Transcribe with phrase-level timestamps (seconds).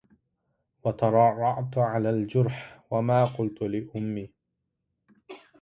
[0.83, 4.31] وترعرعتُ على الجرح, وما قلت لأمي